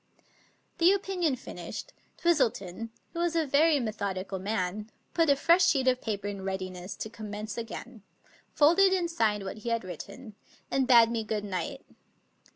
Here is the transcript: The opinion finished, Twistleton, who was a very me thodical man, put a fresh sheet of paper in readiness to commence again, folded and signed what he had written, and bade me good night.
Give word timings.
The 0.79 0.91
opinion 0.93 1.35
finished, 1.35 1.93
Twistleton, 2.17 2.89
who 3.13 3.19
was 3.19 3.35
a 3.35 3.45
very 3.45 3.79
me 3.79 3.91
thodical 3.91 4.41
man, 4.41 4.89
put 5.13 5.29
a 5.29 5.35
fresh 5.35 5.67
sheet 5.67 5.87
of 5.87 6.01
paper 6.01 6.27
in 6.27 6.41
readiness 6.43 6.95
to 6.95 7.07
commence 7.11 7.55
again, 7.55 8.01
folded 8.51 8.93
and 8.93 9.11
signed 9.11 9.43
what 9.43 9.57
he 9.59 9.69
had 9.69 9.83
written, 9.83 10.33
and 10.71 10.87
bade 10.87 11.11
me 11.11 11.23
good 11.23 11.45
night. 11.45 11.85